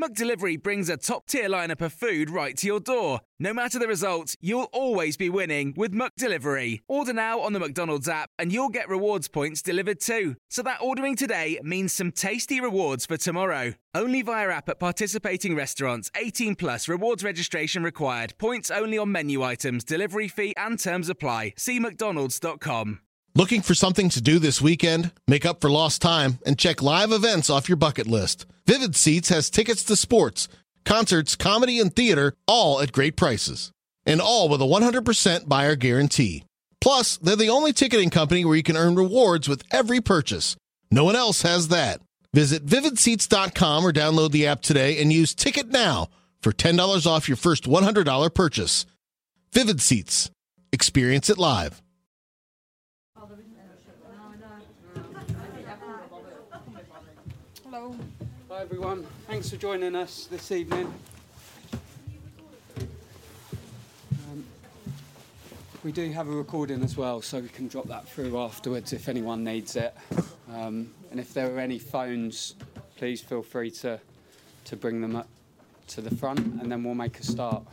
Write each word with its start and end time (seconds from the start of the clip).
McDelivery 0.00 0.60
brings 0.60 0.88
a 0.88 0.96
top 0.96 1.26
tier 1.26 1.50
lineup 1.50 1.82
of 1.82 1.92
food 1.92 2.30
right 2.30 2.56
to 2.56 2.66
your 2.66 2.80
door. 2.80 3.20
No 3.38 3.52
matter 3.52 3.78
the 3.78 3.86
result, 3.86 4.34
you'll 4.40 4.70
always 4.72 5.18
be 5.18 5.28
winning 5.28 5.74
with 5.76 5.92
McDelivery. 5.92 6.80
Order 6.88 7.12
now 7.12 7.40
on 7.40 7.52
the 7.52 7.60
McDonald's 7.60 8.08
app 8.08 8.30
and 8.38 8.50
you'll 8.50 8.70
get 8.70 8.88
rewards 8.88 9.28
points 9.28 9.60
delivered 9.60 10.00
too. 10.00 10.36
So 10.48 10.62
that 10.62 10.80
ordering 10.80 11.14
today 11.14 11.60
means 11.62 11.92
some 11.92 12.10
tasty 12.10 12.58
rewards 12.58 13.04
for 13.04 13.18
tomorrow. 13.18 13.74
Only 13.94 14.22
via 14.22 14.48
app 14.48 14.70
at 14.70 14.80
participating 14.80 15.54
restaurants. 15.54 16.10
18 16.16 16.54
plus 16.54 16.88
rewards 16.88 17.22
registration 17.22 17.82
required. 17.82 18.32
Points 18.38 18.70
only 18.70 18.96
on 18.96 19.12
menu 19.12 19.42
items, 19.42 19.84
delivery 19.84 20.28
fee 20.28 20.54
and 20.56 20.80
terms 20.80 21.10
apply. 21.10 21.52
See 21.58 21.78
McDonald's.com. 21.78 23.00
Looking 23.34 23.60
for 23.60 23.74
something 23.74 24.08
to 24.10 24.22
do 24.22 24.38
this 24.38 24.62
weekend? 24.62 25.12
Make 25.28 25.44
up 25.44 25.60
for 25.60 25.70
lost 25.70 26.00
time 26.00 26.38
and 26.46 26.58
check 26.58 26.80
live 26.82 27.12
events 27.12 27.50
off 27.50 27.68
your 27.68 27.76
bucket 27.76 28.06
list. 28.06 28.46
Vivid 28.66 28.94
Seats 28.94 29.28
has 29.28 29.50
tickets 29.50 29.82
to 29.84 29.96
sports, 29.96 30.48
concerts, 30.84 31.36
comedy, 31.36 31.80
and 31.80 31.94
theater, 31.94 32.34
all 32.46 32.80
at 32.80 32.92
great 32.92 33.16
prices. 33.16 33.72
And 34.06 34.20
all 34.20 34.48
with 34.48 34.60
a 34.60 34.64
100% 34.64 35.48
buyer 35.48 35.76
guarantee. 35.76 36.44
Plus, 36.80 37.16
they're 37.18 37.36
the 37.36 37.48
only 37.48 37.72
ticketing 37.72 38.10
company 38.10 38.44
where 38.44 38.56
you 38.56 38.62
can 38.64 38.76
earn 38.76 38.96
rewards 38.96 39.48
with 39.48 39.62
every 39.70 40.00
purchase. 40.00 40.56
No 40.90 41.04
one 41.04 41.14
else 41.14 41.42
has 41.42 41.68
that. 41.68 42.00
Visit 42.34 42.66
vividseats.com 42.66 43.84
or 43.86 43.92
download 43.92 44.32
the 44.32 44.46
app 44.46 44.62
today 44.62 45.00
and 45.00 45.12
use 45.12 45.34
Ticket 45.34 45.68
Now 45.68 46.08
for 46.40 46.50
$10 46.50 47.06
off 47.06 47.28
your 47.28 47.36
first 47.36 47.64
$100 47.64 48.34
purchase. 48.34 48.86
Vivid 49.52 49.80
Seats. 49.80 50.30
Experience 50.72 51.30
it 51.30 51.38
live. 51.38 51.82
Hello. 57.64 57.96
Hi 58.52 58.60
everyone. 58.60 59.06
Thanks 59.26 59.48
for 59.48 59.56
joining 59.56 59.96
us 59.96 60.26
this 60.26 60.52
evening. 60.52 60.92
Um, 64.30 64.44
we 65.82 65.90
do 65.90 66.12
have 66.12 66.28
a 66.28 66.32
recording 66.32 66.82
as 66.82 66.94
well, 66.94 67.22
so 67.22 67.40
we 67.40 67.48
can 67.48 67.66
drop 67.66 67.86
that 67.88 68.06
through 68.06 68.38
afterwards 68.38 68.92
if 68.92 69.08
anyone 69.08 69.42
needs 69.42 69.74
it. 69.76 69.94
Um, 70.52 70.92
and 71.10 71.18
if 71.18 71.32
there 71.32 71.50
are 71.54 71.60
any 71.60 71.78
phones, 71.78 72.54
please 72.98 73.22
feel 73.22 73.42
free 73.42 73.70
to 73.70 73.98
to 74.66 74.76
bring 74.76 75.00
them 75.00 75.16
up 75.16 75.28
to 75.86 76.02
the 76.02 76.14
front, 76.14 76.40
and 76.40 76.70
then 76.70 76.84
we'll 76.84 76.94
make 76.94 77.18
a 77.20 77.24
start. 77.24 77.64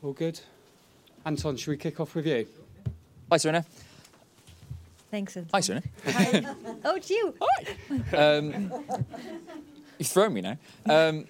All 0.00 0.12
good. 0.12 0.38
Anton, 1.26 1.56
should 1.56 1.70
we 1.72 1.76
kick 1.76 1.98
off 1.98 2.14
with 2.14 2.28
you? 2.28 2.46
Hi, 3.32 3.38
Sarina. 3.38 3.64
Thanks. 5.12 5.34
Hi, 5.52 5.60
Sarina. 5.60 5.84
Hi. 6.06 6.42
oh, 6.86 6.96
it's 6.96 7.10
you. 7.10 7.34
Um, 8.16 8.72
you've 9.98 10.08
thrown 10.08 10.32
me 10.32 10.40
now. 10.40 10.56
Um, 10.88 11.26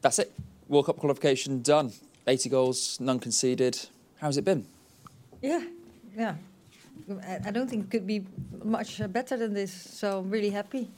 that's 0.00 0.18
it. 0.18 0.32
World 0.66 0.86
Cup 0.86 0.96
qualification 0.96 1.62
done. 1.62 1.92
80 2.26 2.48
goals, 2.48 2.98
none 2.98 3.20
conceded. 3.20 3.78
How's 4.20 4.36
it 4.36 4.44
been? 4.44 4.66
Yeah, 5.40 5.62
yeah. 6.16 6.34
I, 7.46 7.52
don't 7.52 7.70
think 7.70 7.84
it 7.84 7.90
could 7.92 8.06
be 8.06 8.26
much 8.64 9.00
better 9.12 9.36
than 9.36 9.54
this. 9.54 9.72
So 9.72 10.18
I'm 10.18 10.28
really 10.28 10.50
happy. 10.50 10.90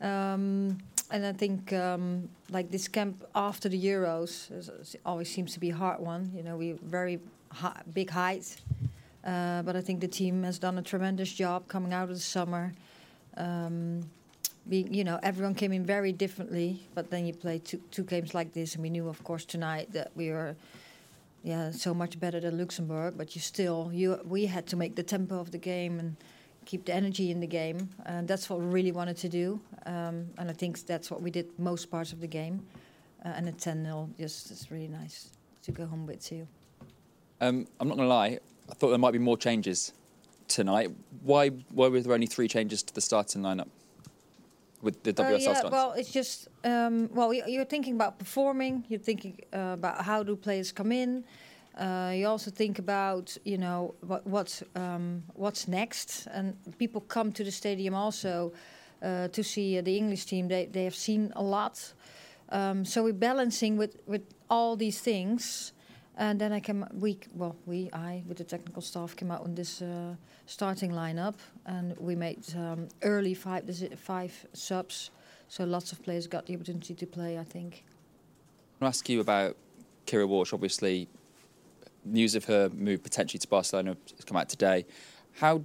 Um, 0.00 0.78
and 1.10 1.26
I 1.26 1.34
think 1.34 1.70
um, 1.74 2.30
like 2.50 2.70
this 2.70 2.88
camp 2.88 3.26
after 3.34 3.68
the 3.68 3.78
Euros 3.78 4.96
always 5.04 5.30
seems 5.30 5.52
to 5.52 5.60
be 5.60 5.68
a 5.68 5.76
hard 5.76 6.00
one. 6.00 6.32
You 6.34 6.42
know, 6.44 6.56
we 6.56 6.72
very 6.82 7.20
hi- 7.52 7.82
big 7.92 8.08
height, 8.08 8.56
uh, 8.70 8.75
but 9.26 9.76
I 9.76 9.80
think 9.80 10.00
the 10.00 10.08
team 10.08 10.42
has 10.44 10.58
done 10.58 10.78
a 10.78 10.82
tremendous 10.82 11.32
job 11.32 11.68
coming 11.68 11.92
out 11.92 12.04
of 12.04 12.14
the 12.14 12.20
summer. 12.20 12.72
Um, 13.36 14.08
being, 14.68 14.92
you 14.92 15.04
know, 15.04 15.18
everyone 15.22 15.54
came 15.54 15.72
in 15.72 15.84
very 15.84 16.12
differently, 16.12 16.80
but 16.94 17.10
then 17.10 17.26
you 17.26 17.32
play 17.32 17.58
two, 17.58 17.80
two 17.90 18.02
games 18.02 18.34
like 18.34 18.52
this, 18.52 18.74
and 18.74 18.82
we 18.82 18.90
knew, 18.90 19.08
of 19.08 19.22
course, 19.22 19.44
tonight 19.44 19.92
that 19.92 20.10
we 20.14 20.30
were, 20.30 20.56
yeah, 21.44 21.70
so 21.70 21.94
much 21.94 22.18
better 22.18 22.40
than 22.40 22.58
Luxembourg. 22.58 23.14
But 23.16 23.34
you 23.34 23.40
still, 23.40 23.90
you, 23.92 24.20
we 24.24 24.46
had 24.46 24.66
to 24.68 24.76
make 24.76 24.96
the 24.96 25.02
tempo 25.02 25.38
of 25.38 25.50
the 25.52 25.58
game 25.58 26.00
and 26.00 26.16
keep 26.64 26.84
the 26.84 26.94
energy 26.94 27.30
in 27.30 27.40
the 27.40 27.46
game, 27.46 27.90
and 28.06 28.26
that's 28.26 28.50
what 28.50 28.60
we 28.60 28.66
really 28.66 28.92
wanted 28.92 29.16
to 29.18 29.28
do. 29.28 29.60
Um, 29.86 30.26
and 30.38 30.50
I 30.50 30.52
think 30.52 30.84
that's 30.84 31.10
what 31.10 31.22
we 31.22 31.30
did 31.30 31.46
most 31.58 31.90
parts 31.90 32.12
of 32.12 32.20
the 32.20 32.26
game. 32.26 32.66
Uh, 33.24 33.28
and 33.36 33.48
at 33.48 33.58
10 33.58 33.84
0, 33.84 34.10
just 34.18 34.50
it's 34.50 34.70
really 34.70 34.88
nice 34.88 35.30
to 35.62 35.72
go 35.72 35.86
home 35.86 36.06
with 36.06 36.24
too. 36.24 36.46
Um, 37.40 37.66
I'm 37.80 37.88
not 37.88 37.96
going 37.96 38.08
to 38.08 38.14
lie. 38.14 38.38
I 38.70 38.74
thought 38.74 38.90
there 38.90 38.98
might 38.98 39.12
be 39.12 39.18
more 39.18 39.36
changes 39.38 39.92
tonight. 40.48 40.90
Why, 41.22 41.48
why 41.48 41.88
were 41.88 42.00
there 42.00 42.12
only 42.12 42.26
three 42.26 42.48
changes 42.48 42.82
to 42.84 42.94
the 42.94 43.00
starting 43.00 43.42
lineup 43.42 43.68
with 44.82 45.02
the 45.02 45.12
WSL 45.12 45.24
Uh, 45.24 45.38
yeah, 45.38 45.54
stance? 45.54 45.72
well, 45.72 45.92
it's 45.92 46.10
just 46.12 46.48
um, 46.64 47.08
well, 47.12 47.32
you- 47.32 47.44
you're 47.46 47.64
thinking 47.64 47.94
about 47.94 48.18
performing. 48.18 48.84
You're 48.88 49.00
thinking 49.00 49.38
uh, 49.52 49.72
about 49.74 50.02
how 50.04 50.22
do 50.22 50.36
players 50.36 50.72
come 50.72 50.92
in. 50.92 51.24
Uh, 51.76 52.12
you 52.16 52.26
also 52.26 52.50
think 52.50 52.78
about 52.78 53.36
you 53.44 53.58
know 53.58 53.94
what 54.00 54.26
what's 54.26 54.62
um, 54.74 55.22
what's 55.34 55.68
next, 55.68 56.26
and 56.32 56.54
people 56.78 57.00
come 57.02 57.32
to 57.32 57.44
the 57.44 57.50
stadium 57.50 57.94
also 57.94 58.52
uh, 59.02 59.28
to 59.28 59.42
see 59.42 59.78
uh, 59.78 59.82
the 59.82 59.96
English 59.96 60.24
team. 60.24 60.48
They 60.48 60.66
they 60.66 60.84
have 60.84 60.94
seen 60.94 61.32
a 61.36 61.42
lot, 61.42 61.92
um, 62.48 62.84
so 62.86 63.02
we're 63.04 63.12
balancing 63.12 63.76
with 63.78 63.96
with 64.06 64.22
all 64.48 64.76
these 64.76 65.00
things. 65.00 65.72
And 66.18 66.40
then 66.40 66.52
I 66.52 66.60
came, 66.60 66.86
we, 66.94 67.18
well, 67.34 67.56
we, 67.66 67.90
I, 67.92 68.22
with 68.26 68.38
the 68.38 68.44
technical 68.44 68.80
staff, 68.80 69.14
came 69.14 69.30
out 69.30 69.42
on 69.42 69.54
this 69.54 69.82
uh, 69.82 70.14
starting 70.46 70.92
lineup, 70.92 71.34
and 71.66 71.94
we 71.98 72.16
made 72.16 72.42
um, 72.56 72.88
early 73.02 73.34
five, 73.34 73.64
five 73.98 74.46
subs, 74.54 75.10
so 75.48 75.64
lots 75.64 75.92
of 75.92 76.02
players 76.02 76.26
got 76.26 76.46
the 76.46 76.54
opportunity 76.54 76.94
to 76.94 77.06
play. 77.06 77.38
I 77.38 77.44
think. 77.44 77.84
I 78.80 78.84
want 78.84 78.94
to 78.94 78.98
ask 78.98 79.08
you 79.10 79.20
about 79.20 79.56
Keira 80.06 80.26
Walsh. 80.26 80.54
Obviously, 80.54 81.06
news 82.04 82.34
of 82.34 82.46
her 82.46 82.70
move 82.70 83.02
potentially 83.02 83.38
to 83.38 83.48
Barcelona 83.48 83.96
has 84.16 84.24
come 84.24 84.38
out 84.38 84.48
today. 84.48 84.86
How 85.34 85.62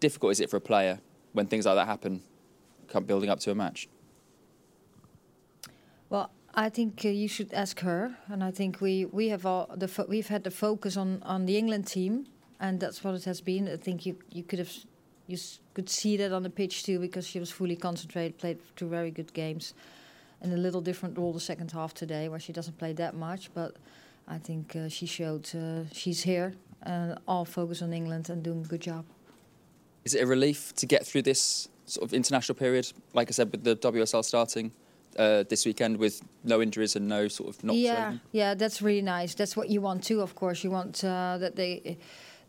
difficult 0.00 0.32
is 0.32 0.40
it 0.40 0.50
for 0.50 0.56
a 0.56 0.60
player 0.60 0.98
when 1.32 1.46
things 1.46 1.64
like 1.64 1.76
that 1.76 1.86
happen, 1.86 2.22
building 3.06 3.30
up 3.30 3.38
to 3.40 3.52
a 3.52 3.54
match? 3.54 3.88
I 6.58 6.70
think 6.70 7.02
uh, 7.04 7.08
you 7.08 7.28
should 7.28 7.52
ask 7.52 7.80
her, 7.80 8.16
and 8.28 8.42
I 8.42 8.50
think 8.50 8.80
we 8.80 9.04
we 9.04 9.28
have 9.28 9.44
all 9.44 9.66
the 9.76 9.88
fo- 9.88 10.06
we've 10.08 10.28
had 10.28 10.42
the 10.42 10.50
focus 10.50 10.96
on 10.96 11.22
on 11.22 11.46
the 11.46 11.56
England 11.58 11.86
team, 11.86 12.26
and 12.58 12.80
that's 12.80 13.04
what 13.04 13.14
it 13.14 13.24
has 13.24 13.42
been. 13.42 13.68
I 13.68 13.76
think 13.76 14.06
you 14.06 14.16
you 14.32 14.42
could 14.42 14.58
have 14.58 14.72
you 15.26 15.34
s- 15.36 15.60
could 15.74 15.90
see 15.90 16.16
that 16.16 16.32
on 16.32 16.42
the 16.42 16.50
pitch 16.50 16.82
too 16.84 16.98
because 16.98 17.26
she 17.26 17.38
was 17.38 17.50
fully 17.50 17.76
concentrated, 17.76 18.38
played 18.38 18.58
two 18.74 18.88
very 18.88 19.10
good 19.10 19.32
games, 19.34 19.74
and 20.40 20.52
a 20.52 20.56
little 20.56 20.80
different 20.80 21.18
role 21.18 21.32
the 21.34 21.40
second 21.40 21.72
half 21.72 21.92
today 21.92 22.28
where 22.28 22.40
she 22.40 22.52
doesn't 22.52 22.78
play 22.78 22.94
that 22.94 23.14
much, 23.14 23.50
but 23.54 23.76
I 24.26 24.38
think 24.38 24.74
uh, 24.76 24.88
she 24.88 25.06
showed 25.06 25.54
uh, 25.54 25.84
she's 25.92 26.22
here 26.22 26.54
and 26.82 27.18
all 27.28 27.44
focus 27.44 27.82
on 27.82 27.92
England 27.92 28.30
and 28.30 28.42
doing 28.42 28.64
a 28.64 28.68
good 28.68 28.80
job. 28.80 29.04
Is 30.04 30.14
it 30.14 30.22
a 30.22 30.26
relief 30.26 30.72
to 30.76 30.86
get 30.86 31.06
through 31.06 31.22
this 31.22 31.68
sort 31.84 32.04
of 32.08 32.14
international 32.14 32.54
period? 32.58 32.92
Like 33.12 33.28
I 33.28 33.32
said, 33.32 33.50
with 33.52 33.62
the 33.64 33.76
WSL 33.76 34.24
starting 34.24 34.72
uh, 35.18 35.42
this 35.48 35.66
weekend 35.66 35.98
with 35.98 36.22
no 36.44 36.60
injuries 36.60 36.96
and 36.96 37.08
no 37.08 37.28
sort 37.28 37.48
of 37.48 37.64
knocks. 37.64 37.78
yeah, 37.78 38.18
yeah, 38.32 38.54
that's 38.54 38.80
really 38.82 39.02
nice. 39.02 39.34
That's 39.34 39.56
what 39.56 39.68
you 39.68 39.80
want 39.82 40.04
too, 40.04 40.20
of 40.20 40.34
course. 40.34 40.64
You 40.64 40.72
want 40.72 41.02
uh, 41.04 41.38
that 41.38 41.54
they. 41.54 41.98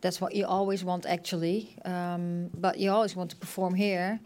That's 0.02 0.22
what 0.22 0.34
you 0.36 0.46
always 0.46 0.84
want, 0.84 1.06
actually. 1.06 1.76
Um, 1.84 2.50
but 2.54 2.78
you 2.78 2.92
always 2.92 3.16
want 3.16 3.32
to 3.32 3.36
perform 3.36 3.74
here. 3.74 4.20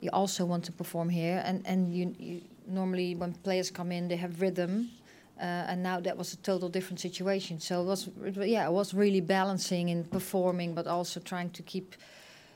You 0.00 0.10
also 0.12 0.44
want 0.44 0.64
to 0.64 0.72
perform 0.72 1.08
here, 1.08 1.42
and 1.44 1.66
and 1.66 1.88
you, 1.94 2.14
you 2.18 2.40
normally 2.66 3.14
when 3.14 3.32
players 3.42 3.70
come 3.70 3.92
in, 3.92 4.08
they 4.08 4.18
have 4.18 4.40
rhythm, 4.40 4.90
Uh, 5.38 5.70
and 5.70 5.82
now 5.82 6.00
that 6.00 6.16
was 6.16 6.32
a 6.32 6.36
total 6.36 6.68
different 6.70 7.00
situation. 7.00 7.60
So 7.60 7.82
it 7.82 7.86
was, 7.86 8.08
yeah, 8.46 8.66
it 8.66 8.72
was 8.72 8.94
really 8.94 9.20
balancing 9.20 9.90
in 9.90 10.04
performing, 10.04 10.74
but 10.74 10.86
also 10.86 11.20
trying 11.20 11.50
to 11.50 11.62
keep, 11.62 11.94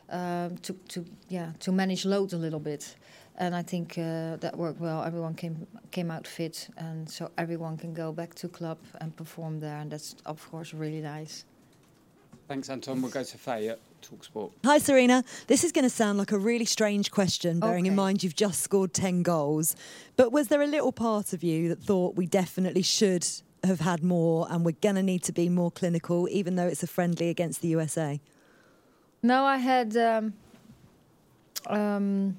um, 0.08 0.56
to, 0.62 0.72
to, 0.88 1.04
yeah, 1.28 1.52
to 1.58 1.72
manage 1.72 2.08
load 2.08 2.32
a 2.32 2.36
little 2.38 2.60
bit. 2.60 2.96
And 3.40 3.54
I 3.54 3.62
think 3.62 3.96
uh, 3.96 4.36
that 4.36 4.54
worked 4.54 4.80
well. 4.80 5.02
Everyone 5.02 5.34
came 5.34 5.66
came 5.90 6.10
out 6.10 6.26
fit, 6.26 6.68
and 6.76 7.08
so 7.08 7.30
everyone 7.38 7.78
can 7.78 7.94
go 7.94 8.12
back 8.12 8.34
to 8.34 8.48
club 8.48 8.76
and 9.00 9.16
perform 9.16 9.60
there, 9.60 9.78
and 9.78 9.90
that's 9.90 10.14
of 10.26 10.46
course 10.50 10.74
really 10.74 11.00
nice. 11.00 11.46
Thanks, 12.48 12.68
Anton. 12.68 13.00
We'll 13.00 13.10
go 13.12 13.22
to 13.22 13.38
Faye 13.38 13.68
at 13.68 13.78
Talksport. 14.02 14.50
Hi, 14.64 14.78
Sarina. 14.78 15.24
This 15.46 15.64
is 15.64 15.72
going 15.72 15.84
to 15.84 15.90
sound 15.90 16.18
like 16.18 16.32
a 16.32 16.38
really 16.38 16.64
strange 16.64 17.10
question, 17.12 17.60
bearing 17.60 17.86
in 17.86 17.94
mind 17.94 18.24
you've 18.24 18.34
just 18.34 18.60
scored 18.60 18.92
10 18.92 19.22
goals. 19.22 19.76
But 20.16 20.32
was 20.32 20.48
there 20.48 20.60
a 20.60 20.66
little 20.66 20.90
part 20.90 21.32
of 21.32 21.44
you 21.44 21.68
that 21.68 21.80
thought 21.80 22.16
we 22.16 22.26
definitely 22.26 22.82
should 22.82 23.24
have 23.62 23.78
had 23.78 24.02
more 24.02 24.48
and 24.50 24.64
we're 24.64 24.80
going 24.82 24.96
to 24.96 25.02
need 25.02 25.22
to 25.22 25.32
be 25.32 25.48
more 25.48 25.70
clinical, 25.70 26.28
even 26.28 26.56
though 26.56 26.66
it's 26.66 26.82
a 26.82 26.88
friendly 26.88 27.28
against 27.28 27.62
the 27.62 27.68
USA? 27.68 28.20
No, 29.22 29.44
I 29.44 29.58
had. 29.58 29.96
Um, 29.96 30.34
um, 31.68 32.36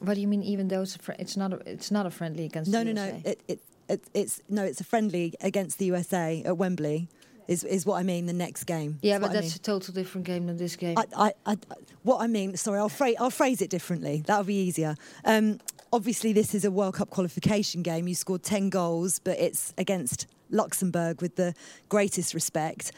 what 0.00 0.14
do 0.14 0.20
you 0.20 0.28
mean? 0.28 0.42
Even 0.42 0.68
though 0.68 0.82
it's 0.82 0.96
a 0.96 0.98
fr- 0.98 1.12
it's 1.18 1.36
not 1.36 1.52
a, 1.52 1.56
it's 1.66 1.90
not 1.90 2.06
a 2.06 2.10
friendly 2.10 2.44
against. 2.44 2.70
No, 2.70 2.84
the 2.84 2.92
no, 2.92 3.06
no. 3.06 3.22
It, 3.24 3.40
it, 3.48 3.60
it, 3.88 4.04
it's 4.14 4.42
no, 4.48 4.64
it's 4.64 4.80
a 4.80 4.84
friendly 4.84 5.34
against 5.40 5.78
the 5.78 5.86
USA 5.86 6.42
at 6.44 6.56
Wembley. 6.56 7.08
Is 7.46 7.64
is 7.64 7.86
what 7.86 7.98
I 7.98 8.02
mean. 8.02 8.26
The 8.26 8.34
next 8.34 8.64
game. 8.64 8.98
yeah, 9.00 9.18
but 9.18 9.30
what 9.30 9.38
I 9.38 9.40
that's 9.40 9.56
a 9.56 9.58
total 9.58 9.94
different 9.94 10.26
game 10.26 10.46
than 10.46 10.58
this 10.58 10.76
game. 10.76 10.98
I, 10.98 11.04
I, 11.16 11.32
I, 11.46 11.56
what 12.02 12.20
I 12.20 12.26
mean, 12.26 12.56
sorry, 12.58 12.78
I'll 12.78 12.90
phrase, 12.90 13.16
I'll 13.18 13.30
phrase 13.30 13.62
it 13.62 13.70
differently. 13.70 14.22
That'll 14.26 14.44
be 14.44 14.60
easier. 14.60 14.96
Um, 15.24 15.58
obviously, 15.90 16.34
this 16.34 16.54
is 16.54 16.66
a 16.66 16.70
World 16.70 16.94
Cup 16.94 17.08
qualification 17.08 17.82
game. 17.82 18.06
You 18.06 18.14
scored 18.14 18.42
10 18.42 18.68
goals, 18.68 19.18
but 19.18 19.38
it's 19.38 19.72
against 19.78 20.26
Luxembourg 20.50 21.22
with 21.22 21.36
the 21.36 21.54
greatest 21.88 22.34
respect. 22.34 22.92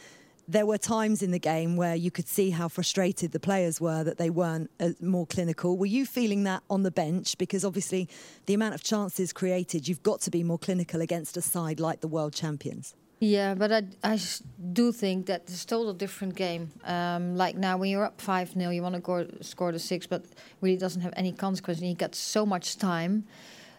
There 0.51 0.67
were 0.67 0.79
times 0.79 1.23
in 1.23 1.31
the 1.31 1.39
game 1.39 1.77
where 1.77 1.95
you 1.95 2.11
could 2.11 2.27
see 2.27 2.51
how 2.51 2.67
frustrated 2.67 3.31
the 3.31 3.39
players 3.39 3.81
were 3.81 4.03
that 4.03 4.19
they 4.19 4.31
weren't 4.31 4.69
uh, 4.81 4.89
more 5.01 5.25
clinical. 5.25 5.79
Were 5.79 5.87
you 5.87 6.05
feeling 6.05 6.43
that 6.43 6.65
on 6.69 6.83
the 6.83 6.91
bench? 6.91 7.39
Because 7.39 7.65
obviously, 7.65 8.09
the 8.47 8.55
amount 8.55 8.75
of 8.75 8.83
chances 8.83 9.33
created, 9.33 9.87
you've 9.87 10.03
got 10.03 10.21
to 10.23 10.31
be 10.33 10.43
more 10.43 10.59
clinical 10.59 11.03
against 11.03 11.37
a 11.37 11.41
side 11.41 11.79
like 11.79 12.01
the 12.01 12.09
world 12.09 12.33
champions. 12.33 12.97
Yeah, 13.21 13.55
but 13.55 13.71
I 14.03 14.19
do 14.73 14.91
think 14.91 15.27
that 15.27 15.43
it's 15.43 15.63
a 15.63 15.67
total 15.69 15.93
different 15.93 16.35
game. 16.35 16.73
Um, 16.83 17.37
like 17.37 17.55
now, 17.55 17.77
when 17.77 17.89
you're 17.89 18.05
up 18.05 18.21
5 18.21 18.55
0, 18.55 18.71
you 18.71 18.83
want 18.83 18.97
to 18.97 19.01
go, 19.01 19.29
score 19.43 19.71
the 19.71 19.79
six, 19.79 20.09
but 20.09 20.25
really 20.61 20.77
doesn't 20.77 21.03
have 21.03 21.15
any 21.17 21.31
consequence. 21.31 21.79
And 21.79 21.89
you 21.89 21.95
got 21.95 22.17
so 22.17 22.45
much 22.45 22.77
time. 22.77 23.25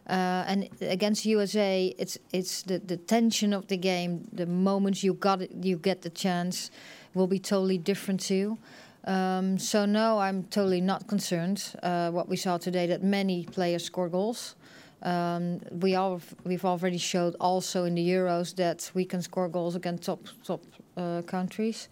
Uh, 0.07 0.43
and 0.47 0.69
against 0.81 1.25
USA, 1.25 1.93
it's 1.97 2.17
it's 2.33 2.63
the, 2.63 2.79
the 2.79 2.97
tension 2.97 3.53
of 3.53 3.67
the 3.67 3.77
game, 3.77 4.27
the 4.33 4.45
moments 4.45 5.03
you 5.03 5.13
got 5.13 5.41
it, 5.41 5.51
you 5.61 5.77
get 5.77 6.01
the 6.01 6.09
chance, 6.09 6.71
will 7.13 7.27
be 7.27 7.39
totally 7.39 7.77
different 7.77 8.19
too. 8.19 8.57
Um, 9.05 9.57
so 9.57 9.85
no, 9.85 10.19
I'm 10.19 10.43
totally 10.43 10.81
not 10.81 11.07
concerned. 11.07 11.75
Uh, 11.81 12.11
what 12.11 12.29
we 12.29 12.35
saw 12.35 12.57
today, 12.57 12.87
that 12.87 13.03
many 13.03 13.45
players 13.45 13.83
score 13.83 14.09
goals. 14.09 14.55
Um, 15.03 15.61
we 15.71 15.95
all 15.95 16.21
we've 16.43 16.65
already 16.65 16.99
showed 16.99 17.35
also 17.39 17.85
in 17.85 17.95
the 17.95 18.07
Euros 18.07 18.55
that 18.55 18.91
we 18.93 19.05
can 19.05 19.21
score 19.21 19.49
goals 19.49 19.75
against 19.75 20.03
top 20.03 20.19
top 20.43 20.61
uh, 20.97 21.21
countries. 21.23 21.89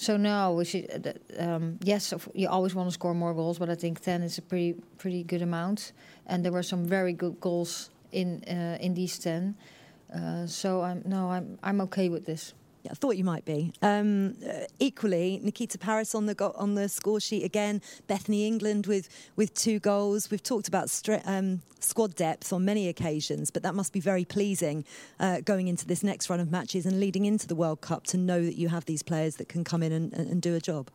So 0.00 0.16
now 0.16 0.52
we 0.52 0.64
should. 0.64 0.86
Uh, 1.36 1.42
um, 1.42 1.78
yes, 1.82 2.14
you 2.32 2.48
always 2.48 2.72
want 2.72 2.88
to 2.88 2.92
score 2.92 3.14
more 3.14 3.34
goals, 3.34 3.58
but 3.58 3.68
I 3.68 3.74
think 3.74 3.98
ten 3.98 4.22
is 4.22 4.38
a 4.38 4.42
pretty 4.42 4.74
pretty 4.96 5.24
good 5.24 5.42
amount, 5.42 5.90
and 6.24 6.44
there 6.44 6.52
were 6.52 6.62
some 6.62 6.84
very 6.84 7.12
good 7.12 7.40
goals 7.40 7.90
in 8.12 8.44
uh, 8.44 8.78
in 8.80 8.94
these 8.94 9.18
ten. 9.18 9.56
Uh, 10.14 10.46
so 10.46 10.82
I'm 10.82 11.02
no, 11.04 11.32
I'm 11.32 11.58
I'm 11.64 11.80
okay 11.80 12.08
with 12.10 12.26
this. 12.26 12.54
I 12.90 12.94
thought 12.94 13.16
you 13.16 13.24
might 13.24 13.44
be. 13.44 13.72
Um, 13.82 14.36
uh, 14.46 14.64
equally, 14.78 15.40
Nikita 15.42 15.78
Parris 15.78 16.14
on 16.14 16.26
the 16.26 16.34
go- 16.34 16.54
on 16.56 16.74
the 16.74 16.88
score 16.88 17.20
sheet 17.20 17.44
again. 17.44 17.80
Bethany 18.06 18.46
England 18.46 18.86
with 18.86 19.08
with 19.36 19.54
two 19.54 19.78
goals. 19.78 20.30
We've 20.30 20.42
talked 20.42 20.68
about 20.68 20.90
stra- 20.90 21.22
um, 21.24 21.62
squad 21.80 22.14
depth 22.14 22.52
on 22.52 22.64
many 22.64 22.88
occasions, 22.88 23.50
but 23.50 23.62
that 23.62 23.74
must 23.74 23.92
be 23.92 24.00
very 24.00 24.24
pleasing 24.24 24.84
uh, 25.20 25.40
going 25.40 25.68
into 25.68 25.86
this 25.86 26.02
next 26.02 26.28
run 26.30 26.40
of 26.40 26.50
matches 26.50 26.86
and 26.86 27.00
leading 27.00 27.24
into 27.24 27.46
the 27.46 27.54
World 27.54 27.80
Cup 27.80 28.04
to 28.08 28.16
know 28.16 28.42
that 28.44 28.56
you 28.56 28.68
have 28.68 28.84
these 28.86 29.02
players 29.02 29.36
that 29.36 29.48
can 29.48 29.64
come 29.64 29.82
in 29.82 29.92
and, 29.92 30.12
and, 30.12 30.30
and 30.30 30.42
do 30.42 30.54
a 30.54 30.60
job. 30.60 30.90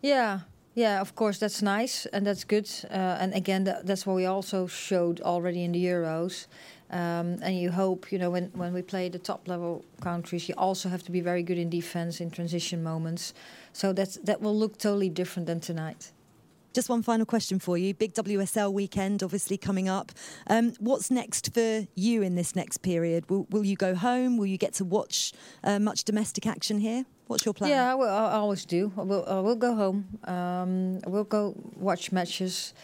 Yeah, 0.00 0.40
yeah, 0.74 1.00
of 1.00 1.16
course, 1.16 1.38
that's 1.38 1.60
nice 1.60 2.06
and 2.06 2.24
that's 2.24 2.44
good. 2.44 2.70
Uh, 2.88 3.18
and 3.20 3.34
again, 3.34 3.64
that, 3.64 3.86
that's 3.86 4.06
what 4.06 4.14
we 4.14 4.26
also 4.26 4.66
showed 4.68 5.20
already 5.20 5.64
in 5.64 5.72
the 5.72 5.84
Euros. 5.84 6.46
Um, 6.90 7.38
and 7.42 7.58
you 7.58 7.70
hope, 7.70 8.10
you 8.10 8.18
know, 8.18 8.30
when, 8.30 8.50
when 8.54 8.72
we 8.72 8.82
play 8.82 9.08
the 9.08 9.18
top 9.18 9.46
level 9.46 9.84
countries, 10.00 10.48
you 10.48 10.54
also 10.56 10.88
have 10.88 11.02
to 11.04 11.10
be 11.10 11.20
very 11.20 11.42
good 11.42 11.58
in 11.58 11.68
defense 11.68 12.20
in 12.20 12.30
transition 12.30 12.82
moments. 12.82 13.34
So 13.72 13.92
that's, 13.92 14.16
that 14.18 14.40
will 14.40 14.56
look 14.56 14.78
totally 14.78 15.10
different 15.10 15.46
than 15.46 15.60
tonight. 15.60 16.12
Just 16.74 16.88
one 16.88 17.02
final 17.02 17.26
question 17.26 17.58
for 17.58 17.76
you. 17.76 17.92
Big 17.94 18.14
WSL 18.14 18.72
weekend, 18.72 19.22
obviously 19.22 19.56
coming 19.56 19.88
up. 19.88 20.12
Um, 20.46 20.74
what's 20.78 21.10
next 21.10 21.52
for 21.52 21.86
you 21.94 22.22
in 22.22 22.34
this 22.36 22.54
next 22.54 22.78
period? 22.78 23.28
Will, 23.28 23.46
will 23.50 23.64
you 23.64 23.74
go 23.74 23.94
home? 23.94 24.36
Will 24.36 24.46
you 24.46 24.58
get 24.58 24.74
to 24.74 24.84
watch 24.84 25.32
uh, 25.64 25.78
much 25.78 26.04
domestic 26.04 26.46
action 26.46 26.78
here? 26.78 27.04
What's 27.26 27.44
your 27.44 27.52
plan? 27.52 27.70
Yeah, 27.70 27.90
I, 27.90 27.94
will, 27.94 28.08
I 28.08 28.32
always 28.32 28.64
do. 28.64 28.92
I 28.96 29.02
will, 29.02 29.24
I 29.26 29.40
will 29.40 29.56
go 29.56 29.74
home. 29.74 30.18
Um, 30.24 31.00
we'll 31.06 31.24
go 31.24 31.54
watch 31.76 32.12
matches. 32.12 32.74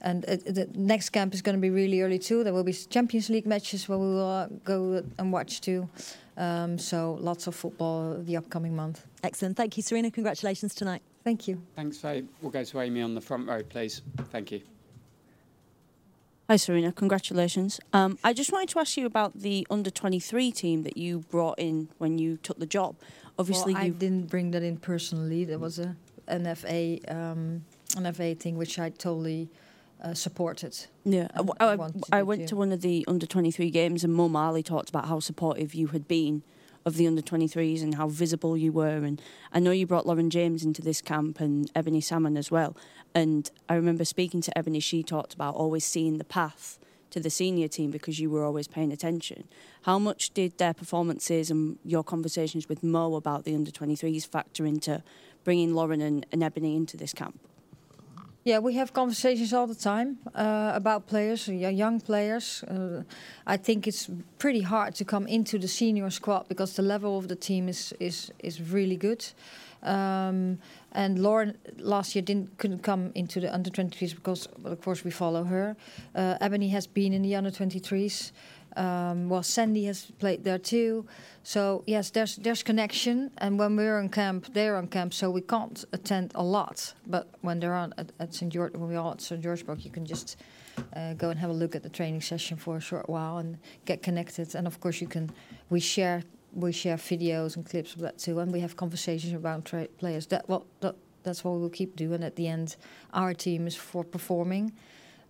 And 0.00 0.24
uh, 0.26 0.36
the 0.36 0.68
next 0.74 1.10
camp 1.10 1.34
is 1.34 1.42
going 1.42 1.56
to 1.56 1.60
be 1.60 1.70
really 1.70 2.02
early 2.02 2.18
too. 2.18 2.44
There 2.44 2.52
will 2.52 2.64
be 2.64 2.72
Champions 2.72 3.30
League 3.30 3.46
matches 3.46 3.88
where 3.88 3.98
we 3.98 4.06
will 4.06 4.30
uh, 4.30 4.46
go 4.64 5.02
and 5.18 5.32
watch 5.32 5.60
too. 5.60 5.88
Um, 6.36 6.78
so 6.78 7.18
lots 7.20 7.48
of 7.48 7.54
football 7.54 8.16
the 8.22 8.36
upcoming 8.36 8.76
month. 8.76 9.04
Excellent. 9.24 9.56
Thank 9.56 9.76
you, 9.76 9.82
Sarina. 9.82 10.12
Congratulations 10.12 10.74
tonight. 10.74 11.02
Thank 11.24 11.48
you. 11.48 11.60
Thanks, 11.74 11.98
Faye. 11.98 12.24
We'll 12.40 12.52
go 12.52 12.62
to 12.62 12.80
Amy 12.80 13.02
on 13.02 13.14
the 13.14 13.20
front 13.20 13.48
row, 13.48 13.62
please. 13.62 14.02
Thank 14.30 14.52
you. 14.52 14.62
Hi, 16.48 16.54
Sarina. 16.54 16.94
Congratulations. 16.94 17.78
Um, 17.92 18.18
I 18.24 18.32
just 18.32 18.52
wanted 18.52 18.70
to 18.70 18.78
ask 18.78 18.96
you 18.96 19.04
about 19.04 19.40
the 19.40 19.66
under 19.68 19.90
23 19.90 20.50
team 20.52 20.82
that 20.84 20.96
you 20.96 21.18
brought 21.30 21.58
in 21.58 21.88
when 21.98 22.18
you 22.18 22.38
took 22.38 22.58
the 22.58 22.66
job. 22.66 22.96
Obviously, 23.38 23.74
well, 23.74 23.82
I 23.82 23.86
you 23.86 23.92
didn't 23.92 24.30
bring 24.30 24.52
that 24.52 24.62
in 24.62 24.78
personally. 24.78 25.44
There 25.44 25.58
was 25.58 25.78
a 25.78 25.94
NFA 26.28 27.12
um, 27.12 27.64
NFA 27.90 28.38
thing 28.38 28.56
which 28.56 28.78
I 28.78 28.90
totally 28.90 29.48
uh, 30.02 30.14
supported. 30.14 30.86
Yeah, 31.04 31.28
and 31.34 31.50
I, 31.60 31.74
I- 31.74 32.18
I 32.18 32.22
went 32.22 32.42
do. 32.42 32.46
to 32.48 32.56
one 32.56 32.72
of 32.72 32.80
the 32.82 33.04
under 33.08 33.26
23 33.26 33.70
games, 33.70 34.04
and 34.04 34.14
Mo 34.14 34.28
Marley 34.28 34.62
talked 34.62 34.88
about 34.88 35.06
how 35.08 35.20
supportive 35.20 35.74
you 35.74 35.88
had 35.88 36.06
been 36.08 36.42
of 36.86 36.96
the 36.96 37.06
under 37.06 37.20
23s 37.20 37.82
and 37.82 37.96
how 37.96 38.08
visible 38.08 38.56
you 38.56 38.72
were. 38.72 39.04
And 39.04 39.20
I 39.52 39.58
know 39.58 39.72
you 39.72 39.86
brought 39.86 40.06
Lauren 40.06 40.30
James 40.30 40.64
into 40.64 40.80
this 40.80 41.02
camp 41.02 41.38
and 41.40 41.70
Ebony 41.74 42.00
Salmon 42.00 42.36
as 42.36 42.50
well. 42.50 42.76
And 43.14 43.50
I 43.68 43.74
remember 43.74 44.04
speaking 44.04 44.40
to 44.42 44.56
Ebony, 44.56 44.80
she 44.80 45.02
talked 45.02 45.34
about 45.34 45.54
always 45.54 45.84
seeing 45.84 46.16
the 46.18 46.24
path 46.24 46.78
to 47.10 47.20
the 47.20 47.30
senior 47.30 47.68
team 47.68 47.90
because 47.90 48.20
you 48.20 48.30
were 48.30 48.44
always 48.44 48.68
paying 48.68 48.92
attention. 48.92 49.48
How 49.82 49.98
much 49.98 50.30
did 50.32 50.56
their 50.58 50.72
performances 50.72 51.50
and 51.50 51.78
your 51.84 52.04
conversations 52.04 52.68
with 52.68 52.82
Mo 52.82 53.16
about 53.16 53.44
the 53.44 53.54
under 53.54 53.70
23s 53.70 54.26
factor 54.26 54.64
into 54.64 55.02
bringing 55.44 55.74
Lauren 55.74 56.00
and, 56.00 56.24
and 56.32 56.42
Ebony 56.42 56.76
into 56.76 56.96
this 56.96 57.12
camp? 57.12 57.40
Yeah, 58.44 58.60
we 58.60 58.74
have 58.74 58.92
conversations 58.92 59.52
all 59.52 59.66
the 59.66 59.74
time 59.74 60.18
uh, 60.34 60.72
about 60.74 61.06
players, 61.06 61.48
young 61.48 62.00
players. 62.00 62.62
Uh, 62.62 63.02
I 63.46 63.56
think 63.56 63.86
it's 63.86 64.08
pretty 64.38 64.62
hard 64.62 64.94
to 64.94 65.04
come 65.04 65.26
into 65.26 65.58
the 65.58 65.68
senior 65.68 66.08
squad 66.10 66.48
because 66.48 66.74
the 66.74 66.82
level 66.82 67.18
of 67.18 67.26
the 67.28 67.36
team 67.36 67.68
is 67.68 67.92
is 67.98 68.32
is 68.38 68.60
really 68.72 68.96
good. 68.96 69.24
Um, 69.82 70.58
and 70.92 71.18
Lauren 71.18 71.56
last 71.78 72.14
year 72.14 72.22
didn't 72.22 72.56
couldn't 72.58 72.82
come 72.82 73.10
into 73.14 73.40
the 73.40 73.52
under 73.52 73.70
23s 73.70 74.14
because, 74.14 74.48
well, 74.62 74.72
of 74.72 74.80
course, 74.80 75.04
we 75.04 75.10
follow 75.10 75.44
her. 75.44 75.76
Uh, 76.14 76.36
Ebony 76.40 76.68
has 76.68 76.86
been 76.86 77.12
in 77.12 77.22
the 77.22 77.36
under 77.36 77.50
23s. 77.50 78.32
Um, 78.78 79.28
well, 79.28 79.42
Sandy 79.42 79.86
has 79.86 80.12
played 80.20 80.44
there 80.44 80.58
too. 80.58 81.04
So 81.42 81.82
yes, 81.86 82.10
there's 82.10 82.36
there's 82.36 82.62
connection, 82.62 83.30
and 83.38 83.58
when 83.58 83.74
we're 83.76 83.98
on 83.98 84.08
camp, 84.08 84.54
they're 84.54 84.76
on 84.76 84.86
camp, 84.86 85.12
so 85.12 85.30
we 85.30 85.40
can't 85.40 85.84
attend 85.92 86.30
a 86.36 86.44
lot. 86.44 86.94
But 87.04 87.26
when 87.40 87.58
they're 87.58 87.74
on 87.74 87.92
at, 87.98 88.12
at 88.20 88.34
St 88.34 88.52
George, 88.52 88.74
when 88.74 88.88
we're 88.88 89.00
all 89.00 89.12
at 89.12 89.20
St 89.20 89.42
George's 89.42 89.64
Park, 89.64 89.84
you 89.84 89.90
can 89.90 90.06
just 90.06 90.36
uh, 90.94 91.14
go 91.14 91.30
and 91.30 91.40
have 91.40 91.50
a 91.50 91.52
look 91.52 91.74
at 91.74 91.82
the 91.82 91.88
training 91.88 92.20
session 92.20 92.56
for 92.56 92.76
a 92.76 92.80
short 92.80 93.08
while 93.08 93.38
and 93.38 93.58
get 93.84 94.00
connected. 94.00 94.54
And 94.54 94.66
of 94.66 94.78
course, 94.78 95.00
you 95.00 95.08
can 95.08 95.30
we 95.70 95.80
share 95.80 96.22
we 96.54 96.70
share 96.70 96.96
videos 96.96 97.56
and 97.56 97.66
clips 97.68 97.94
of 97.94 98.00
that 98.02 98.18
too, 98.18 98.38
and 98.38 98.52
we 98.52 98.60
have 98.60 98.76
conversations 98.76 99.32
about 99.32 99.64
tra- 99.64 99.88
players. 99.98 100.28
That 100.28 100.48
what 100.48 100.62
that, 100.82 100.94
that's 101.24 101.42
what 101.42 101.58
we'll 101.58 101.68
keep 101.68 101.96
doing. 101.96 102.22
At 102.22 102.36
the 102.36 102.46
end, 102.46 102.76
our 103.12 103.34
team 103.34 103.66
is 103.66 103.74
for 103.74 104.04
performing. 104.04 104.72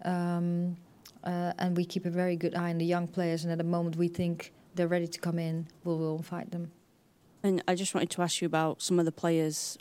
Um, 0.05 0.77
uh, 1.25 1.53
and 1.59 1.77
we 1.77 1.85
keep 1.85 2.05
a 2.07 2.11
very 2.11 2.37
good 2.37 2.55
eye 2.55 2.71
on 2.71 2.79
the 2.79 2.85
young 2.85 3.07
players. 3.07 3.45
And 3.45 3.53
at 3.53 3.59
the 3.59 3.65
moment 3.65 3.97
we 3.97 4.09
think 4.09 4.53
they're 4.75 4.89
ready 4.89 5.07
to 5.07 5.19
come 5.19 5.39
in, 5.39 5.67
we 5.85 5.95
will 5.95 6.17
invite 6.17 6.51
them. 6.51 6.73
And 7.43 7.63
I 7.69 7.75
just 7.75 7.95
wanted 7.95 8.11
to 8.11 8.23
ask 8.23 8.41
you 8.41 8.47
about 8.47 8.83
some 8.83 8.99
of 8.99 9.05
the 9.05 9.13
players. 9.13 9.79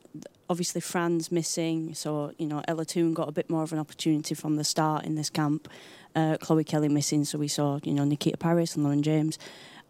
Obviously, 0.50 0.80
Fran's 0.80 1.32
missing, 1.32 1.96
so 1.96 2.32
you 2.38 2.46
know 2.46 2.62
Ella 2.68 2.86
Toone 2.86 3.14
got 3.14 3.28
a 3.28 3.32
bit 3.32 3.50
more 3.50 3.64
of 3.64 3.74
an 3.74 3.80
opportunity 3.80 4.36
from 4.36 4.56
the 4.58 4.64
start 4.64 5.06
in 5.06 5.16
this 5.16 5.30
camp. 5.30 5.68
uh, 6.16 6.38
Chloe 6.40 6.64
Kelly 6.64 6.90
missing, 6.90 7.26
so 7.26 7.38
we 7.38 7.48
saw 7.48 7.80
you 7.84 7.94
know 7.94 8.04
Nikita 8.04 8.38
Parris 8.38 8.76
and 8.76 8.84
Lauren 8.84 9.04
James. 9.04 9.38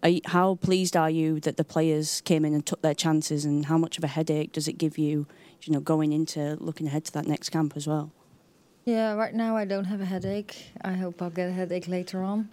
You, 0.05 0.21
how 0.25 0.55
pleased 0.55 0.95
are 0.95 1.09
you 1.09 1.39
that 1.41 1.57
the 1.57 1.63
players 1.63 2.21
came 2.21 2.45
in 2.45 2.53
and 2.53 2.65
took 2.65 2.81
their 2.81 2.93
chances, 2.93 3.45
and 3.45 3.65
how 3.65 3.77
much 3.77 3.97
of 3.97 4.03
a 4.03 4.07
headache 4.07 4.51
does 4.53 4.67
it 4.67 4.77
give 4.77 4.97
you, 4.97 5.25
you 5.63 5.73
know, 5.73 5.79
going 5.79 6.13
into 6.13 6.57
looking 6.59 6.87
ahead 6.87 7.05
to 7.05 7.13
that 7.13 7.27
next 7.27 7.49
camp 7.49 7.73
as 7.75 7.87
well? 7.87 8.11
Yeah, 8.87 9.15
right 9.15 9.33
now 9.33 9.57
I 9.57 9.65
don't 9.65 9.83
have 9.83 9.99
a 9.99 10.05
headache. 10.05 10.71
I 10.81 10.93
hope 10.93 11.21
I'll 11.21 11.29
get 11.29 11.49
a 11.49 11.51
headache 11.51 11.89
later 11.89 12.23
on. 12.23 12.47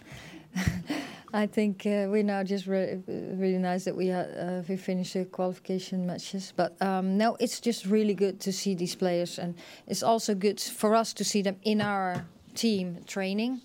I 1.32 1.46
think 1.46 1.86
uh, 1.86 2.10
we're 2.10 2.24
now 2.24 2.42
just 2.42 2.66
re 2.66 2.98
really 3.06 3.58
nice 3.58 3.84
that 3.84 3.94
we 3.94 4.10
uh, 4.10 4.62
we 4.68 4.76
finished 4.76 5.14
the 5.14 5.26
qualification 5.26 6.04
matches. 6.08 6.52
But 6.56 6.74
um, 6.82 7.16
no, 7.16 7.36
it's 7.38 7.60
just 7.60 7.86
really 7.86 8.14
good 8.14 8.40
to 8.40 8.52
see 8.52 8.74
these 8.74 8.96
players, 8.96 9.38
and 9.38 9.54
it's 9.86 10.02
also 10.02 10.34
good 10.34 10.60
for 10.60 10.96
us 10.96 11.12
to 11.12 11.24
see 11.24 11.40
them 11.40 11.56
in 11.62 11.80
our 11.80 12.26
team 12.56 12.98
training. 13.06 13.60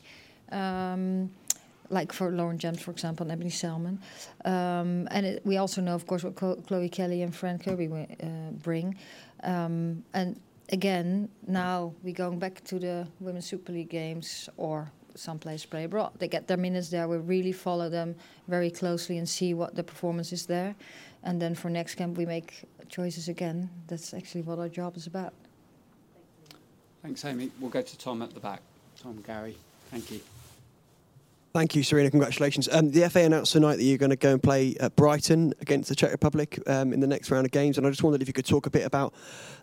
Um, 0.51 1.31
like 1.89 2.13
for 2.13 2.29
Lauren 2.29 2.59
James, 2.59 2.79
for 2.79 2.91
example, 2.91 3.23
and 3.23 3.31
Ebony 3.31 3.49
Salmon. 3.49 3.97
Um, 4.45 5.07
and 5.09 5.25
it, 5.25 5.41
we 5.43 5.57
also 5.57 5.81
know, 5.81 5.95
of 5.95 6.05
course, 6.05 6.23
what 6.23 6.35
Chloe 6.35 6.87
Kelly 6.87 7.23
and 7.23 7.35
Fran 7.35 7.57
Kirby 7.57 7.87
uh, 8.21 8.51
bring. 8.61 8.95
Um, 9.41 10.03
and 10.13 10.39
again, 10.69 11.29
now 11.47 11.93
we're 12.03 12.13
going 12.13 12.39
back 12.39 12.63
to 12.65 12.79
the 12.79 13.07
Women's 13.19 13.45
Super 13.45 13.71
League 13.71 13.89
games 13.89 14.49
or 14.57 14.91
someplace 15.15 15.65
play 15.65 15.83
abroad. 15.83 16.11
They 16.19 16.27
get 16.27 16.47
their 16.47 16.57
minutes 16.57 16.89
there. 16.89 17.07
We 17.07 17.17
really 17.17 17.51
follow 17.51 17.89
them 17.89 18.15
very 18.47 18.71
closely 18.71 19.17
and 19.17 19.27
see 19.27 19.53
what 19.53 19.75
the 19.75 19.83
performance 19.83 20.31
is 20.31 20.45
there. 20.45 20.75
And 21.23 21.41
then 21.41 21.55
for 21.55 21.69
next 21.69 21.95
camp, 21.95 22.17
we 22.17 22.25
make 22.25 22.63
choices 22.87 23.27
again. 23.27 23.69
That's 23.87 24.13
actually 24.13 24.43
what 24.43 24.59
our 24.59 24.69
job 24.69 24.95
is 24.95 25.07
about. 25.07 25.33
Thanks, 27.01 27.23
Amy. 27.25 27.51
We'll 27.59 27.69
go 27.69 27.81
to 27.81 27.97
Tom 27.97 28.21
at 28.21 28.33
the 28.33 28.39
back. 28.39 28.61
Tom, 29.01 29.21
Garry, 29.25 29.55
thank 29.89 30.11
you. 30.11 30.19
Thank 31.51 31.75
you, 31.75 31.81
Sarina. 31.81 32.11
Congratulations. 32.11 32.69
Um, 32.71 32.91
the 32.91 33.09
FA 33.09 33.21
announced 33.21 33.53
tonight 33.53 33.77
that 33.77 33.83
you're 33.83 33.97
going 33.97 34.11
to 34.11 34.15
go 34.15 34.33
and 34.33 34.43
play 34.43 34.75
at 34.79 34.95
Brighton 34.95 35.55
against 35.61 35.89
the 35.89 35.95
Czech 35.95 36.11
Republic 36.11 36.61
um, 36.67 36.93
in 36.93 36.99
the 36.99 37.07
next 37.07 37.31
round 37.31 37.45
of 37.47 37.51
games. 37.51 37.79
And 37.79 37.87
I 37.87 37.89
just 37.89 38.03
wondered 38.03 38.21
if 38.21 38.27
you 38.27 38.33
could 38.33 38.45
talk 38.45 38.67
a 38.67 38.69
bit 38.69 38.85
about 38.85 39.15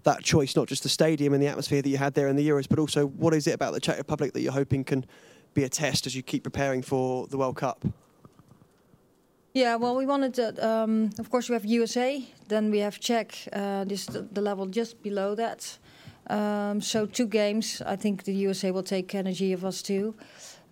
that 0.03 0.25
choice, 0.25 0.57
not 0.57 0.67
just 0.67 0.83
the 0.83 0.89
stadium 0.89 1.33
and 1.33 1.41
the 1.41 1.47
atmosphere 1.47 1.83
that 1.83 1.89
you 1.89 1.97
had 1.97 2.15
there 2.15 2.27
in 2.27 2.35
the 2.35 2.49
Euros, 2.49 2.69
but 2.69 2.81
also 2.81 3.07
what 3.07 3.35
is 3.35 3.47
it 3.47 3.53
about 3.53 3.73
the 3.73 3.79
Czech 3.79 3.99
Republic 3.99 4.33
that 4.33 4.41
you're 4.41 4.53
hoping 4.53 4.83
can 4.83 5.07
be 5.55 5.63
a 5.63 5.69
test 5.69 6.07
as 6.07 6.17
you 6.17 6.23
keep 6.25 6.43
preparing 6.43 6.83
for 6.83 7.29
the 7.29 7.39
World 7.39 7.57
Cup? 7.57 7.85
Yeah, 9.55 9.77
well, 9.77 9.95
we 9.95 10.07
wanted 10.07 10.35
to, 10.35 10.69
um, 10.69 11.11
of 11.21 11.31
course, 11.31 11.49
we 11.49 11.55
have 11.55 11.65
USA, 11.65 12.23
then 12.49 12.71
we 12.73 12.81
have 12.81 12.99
Czech, 12.99 13.49
uh, 13.53 13.85
this 13.85 14.07
the, 14.07 14.41
level 14.41 14.67
just 14.67 15.03
below 15.03 15.37
that. 15.37 15.79
Um, 16.29 16.81
so 16.81 17.07
two 17.07 17.27
games, 17.27 17.81
I 17.87 17.95
think 17.95 18.25
the 18.25 18.35
USA 18.35 18.73
will 18.73 18.83
take 18.83 19.15
energy 19.15 19.53
of 19.53 19.65
us 19.65 19.83
too. 19.83 20.15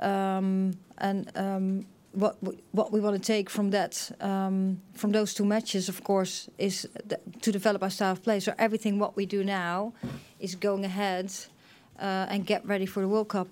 Um, 0.00 0.76
and 0.98 1.30
um, 1.36 1.86
what 2.12 2.36
what 2.72 2.92
we 2.92 3.00
want 3.00 3.16
to 3.16 3.22
take 3.22 3.50
from 3.50 3.70
that 3.70 4.10
um, 4.20 4.80
from 4.94 5.12
those 5.12 5.34
two 5.34 5.44
matches, 5.44 5.88
of 5.88 6.02
course, 6.04 6.48
is 6.58 6.88
to 7.42 7.52
develop 7.52 7.82
our 7.82 7.90
style 7.90 8.12
of 8.12 8.22
play. 8.22 8.40
So 8.40 8.54
everything 8.58 8.98
what 8.98 9.16
we 9.16 9.26
do 9.26 9.44
now 9.44 9.92
is 10.38 10.54
going 10.54 10.84
ahead 10.84 11.32
uh, 11.98 12.26
and 12.28 12.46
get 12.46 12.64
ready 12.66 12.86
for 12.86 13.00
the 13.00 13.08
World 13.08 13.28
Cup. 13.28 13.48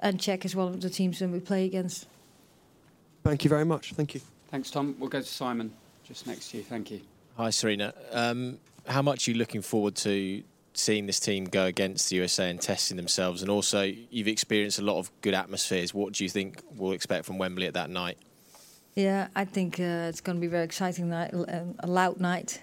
And 0.00 0.20
Czech 0.20 0.44
is 0.44 0.54
one 0.54 0.68
of 0.68 0.80
the 0.80 0.90
teams 0.90 1.18
that 1.20 1.30
we 1.30 1.40
play 1.40 1.64
against. 1.64 2.06
Thank 3.22 3.44
you 3.44 3.48
very 3.48 3.64
much. 3.64 3.92
Thank 3.94 4.14
you. 4.14 4.20
Thanks, 4.50 4.70
Tom. 4.70 4.96
We'll 4.98 5.08
go 5.08 5.20
to 5.20 5.26
Simon 5.26 5.72
just 6.06 6.26
next 6.26 6.50
to 6.50 6.58
you. 6.58 6.62
Thank 6.62 6.90
you. 6.90 7.00
Hi, 7.36 7.48
Sarina. 7.48 7.94
Um, 8.12 8.58
how 8.86 9.00
much 9.00 9.26
are 9.26 9.30
you 9.30 9.38
looking 9.38 9.62
forward 9.62 9.94
to 9.96 10.42
seeing 10.74 11.06
this 11.06 11.20
team 11.20 11.44
go 11.44 11.64
against 11.64 12.10
the 12.10 12.16
USA 12.16 12.50
and 12.50 12.60
testing 12.60 12.96
themselves? 12.96 13.42
And 13.42 13.50
also, 13.50 13.82
you've 14.10 14.28
experienced 14.28 14.78
a 14.78 14.82
lot 14.82 14.98
of 14.98 15.10
good 15.22 15.34
atmospheres. 15.34 15.94
What 15.94 16.12
do 16.14 16.24
you 16.24 16.30
think 16.30 16.62
we'll 16.76 16.92
expect 16.92 17.24
from 17.24 17.38
Wembley 17.38 17.66
at 17.66 17.74
that 17.74 17.90
night? 17.90 18.18
Yeah, 18.94 19.28
I 19.34 19.44
think 19.44 19.80
uh, 19.80 20.08
it's 20.08 20.20
going 20.20 20.36
to 20.36 20.40
be 20.40 20.46
a 20.46 20.50
very 20.50 20.64
exciting 20.64 21.08
night, 21.08 21.32
a 21.32 21.86
loud 21.86 22.20
night. 22.20 22.60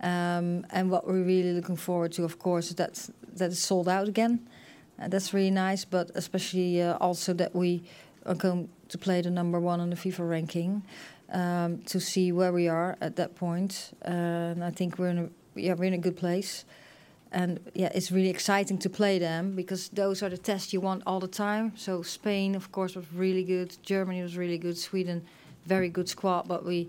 Um, 0.00 0.64
and 0.70 0.90
what 0.90 1.06
we're 1.06 1.22
really 1.22 1.52
looking 1.52 1.76
forward 1.76 2.12
to, 2.12 2.24
of 2.24 2.38
course, 2.38 2.68
is 2.68 2.76
that 2.76 3.08
that 3.34 3.50
it's 3.50 3.60
sold 3.60 3.88
out 3.88 4.08
again. 4.08 4.48
Uh, 5.00 5.08
that's 5.08 5.34
really 5.34 5.50
nice, 5.50 5.84
but 5.84 6.10
especially 6.14 6.82
uh, 6.82 6.96
also 6.98 7.32
that 7.34 7.54
we 7.54 7.82
are 8.26 8.34
going 8.34 8.68
to 8.88 8.98
play 8.98 9.20
the 9.20 9.30
number 9.30 9.58
one 9.58 9.80
on 9.80 9.90
the 9.90 9.96
FIFA 9.96 10.28
ranking 10.28 10.82
um, 11.32 11.78
to 11.82 12.00
see 12.00 12.32
where 12.32 12.52
we 12.52 12.68
are 12.68 12.96
at 13.00 13.16
that 13.16 13.34
point. 13.34 13.90
Uh, 14.04 14.54
and 14.54 14.64
I 14.64 14.70
think 14.70 14.98
we're 14.98 15.08
in 15.08 15.18
a 15.18 15.28
yeah 15.60 15.74
we're 15.74 15.84
in 15.84 15.94
a 15.94 15.98
good 15.98 16.16
place 16.16 16.64
and 17.32 17.60
yeah, 17.74 17.90
it's 17.94 18.10
really 18.10 18.30
exciting 18.30 18.78
to 18.78 18.90
play 18.90 19.18
them 19.18 19.54
because 19.54 19.88
those 19.90 20.22
are 20.22 20.28
the 20.28 20.38
tests 20.38 20.72
you 20.72 20.80
want 20.80 21.02
all 21.06 21.20
the 21.20 21.28
time. 21.28 21.72
So 21.76 22.02
Spain, 22.02 22.54
of 22.54 22.72
course, 22.72 22.96
was 22.96 23.06
really 23.12 23.44
good. 23.44 23.76
Germany 23.82 24.22
was 24.22 24.36
really 24.36 24.58
good. 24.58 24.76
Sweden, 24.78 25.22
very 25.66 25.88
good 25.88 26.08
squad, 26.08 26.48
but 26.48 26.64
we, 26.64 26.88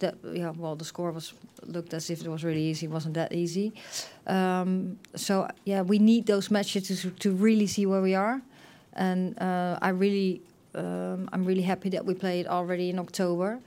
that 0.00 0.16
yeah, 0.32 0.50
well, 0.50 0.76
the 0.76 0.84
score 0.84 1.10
was 1.10 1.32
looked 1.62 1.94
as 1.94 2.10
if 2.10 2.20
it 2.20 2.28
was 2.28 2.44
really 2.44 2.62
easy. 2.62 2.86
It 2.86 2.92
wasn't 2.92 3.14
that 3.14 3.32
easy. 3.32 3.72
Um, 4.26 4.98
so 5.14 5.48
yeah, 5.64 5.82
we 5.82 5.98
need 5.98 6.26
those 6.26 6.50
matches 6.50 7.02
to 7.02 7.10
to 7.10 7.32
really 7.32 7.66
see 7.66 7.86
where 7.86 8.02
we 8.02 8.14
are, 8.14 8.42
and 8.92 9.40
uh, 9.40 9.78
I 9.80 9.88
really, 9.90 10.42
um, 10.74 11.28
I'm 11.32 11.44
really 11.44 11.62
happy 11.62 11.88
that 11.90 12.04
we 12.04 12.14
played 12.14 12.46
already 12.46 12.90
in 12.90 12.98
October. 12.98 13.58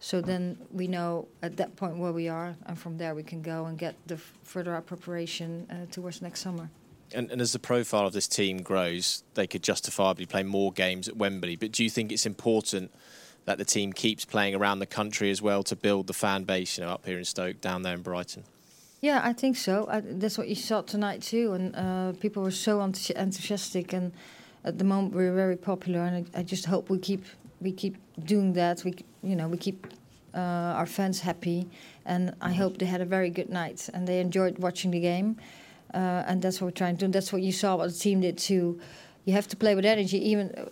So 0.00 0.22
then 0.22 0.56
we 0.72 0.88
know 0.88 1.28
at 1.42 1.58
that 1.58 1.76
point 1.76 1.98
where 1.98 2.12
we 2.12 2.26
are, 2.26 2.56
and 2.64 2.78
from 2.78 2.96
there 2.96 3.14
we 3.14 3.22
can 3.22 3.42
go 3.42 3.66
and 3.66 3.78
get 3.78 3.94
the 4.06 4.16
further 4.16 4.74
our 4.74 4.80
preparation 4.80 5.66
uh, 5.70 5.92
towards 5.92 6.22
next 6.22 6.40
summer. 6.40 6.70
And, 7.12 7.30
and, 7.30 7.40
as 7.40 7.52
the 7.52 7.58
profile 7.58 8.06
of 8.06 8.12
this 8.12 8.28
team 8.28 8.62
grows, 8.62 9.24
they 9.34 9.46
could 9.46 9.62
justifiably 9.62 10.26
play 10.26 10.42
more 10.42 10.72
games 10.72 11.08
at 11.08 11.16
Wembley. 11.16 11.56
But 11.56 11.72
do 11.72 11.84
you 11.84 11.90
think 11.90 12.12
it's 12.12 12.24
important 12.24 12.92
that 13.44 13.58
the 13.58 13.64
team 13.64 13.92
keeps 13.92 14.24
playing 14.24 14.54
around 14.54 14.78
the 14.78 14.86
country 14.86 15.30
as 15.30 15.42
well 15.42 15.62
to 15.64 15.76
build 15.76 16.06
the 16.06 16.12
fan 16.12 16.44
base, 16.44 16.78
you 16.78 16.84
know, 16.84 16.90
up 16.90 17.04
here 17.04 17.18
in 17.18 17.24
Stoke, 17.24 17.60
down 17.60 17.82
there 17.82 17.94
in 17.94 18.02
Brighton? 18.02 18.44
Yeah, 19.00 19.20
I 19.22 19.32
think 19.32 19.56
so. 19.56 19.86
I, 19.90 20.00
that's 20.00 20.38
what 20.38 20.48
you 20.48 20.54
saw 20.54 20.82
tonight 20.82 21.20
too, 21.20 21.52
and 21.52 21.74
uh, 21.76 22.12
people 22.20 22.42
were 22.42 22.50
so 22.50 22.80
enthusiastic. 22.80 23.92
And 23.92 24.12
at 24.64 24.78
the 24.78 24.84
moment, 24.84 25.14
we're 25.14 25.34
very 25.34 25.56
popular, 25.56 26.00
and 26.00 26.28
I, 26.34 26.40
I 26.40 26.42
just 26.42 26.66
hope 26.66 26.90
we 26.90 26.98
keep 26.98 27.24
we 27.60 27.72
keep 27.72 27.96
doing 28.24 28.52
that. 28.54 28.84
We 28.84 28.94
you 29.22 29.36
know 29.36 29.48
we 29.48 29.56
keep 29.56 29.86
uh, 30.34 30.78
our 30.78 30.86
fans 30.86 31.20
happy, 31.20 31.68
and 32.04 32.34
I 32.40 32.52
hope 32.52 32.78
they 32.78 32.86
had 32.86 33.00
a 33.00 33.04
very 33.04 33.30
good 33.30 33.50
night 33.50 33.88
and 33.92 34.06
they 34.06 34.20
enjoyed 34.20 34.58
watching 34.58 34.90
the 34.90 35.00
game. 35.00 35.36
Uh, 35.92 36.22
and 36.26 36.40
that's 36.40 36.60
what 36.60 36.66
we're 36.66 36.70
trying 36.70 36.96
to 36.96 37.06
do. 37.06 37.12
That's 37.12 37.32
what 37.32 37.42
you 37.42 37.52
saw 37.52 37.76
what 37.76 37.88
the 37.92 37.98
team 37.98 38.20
did 38.20 38.38
too. 38.38 38.80
You 39.24 39.32
have 39.32 39.48
to 39.48 39.56
play 39.56 39.74
with 39.74 39.84
energy, 39.84 40.18
even 40.30 40.50
uh, 40.56 40.66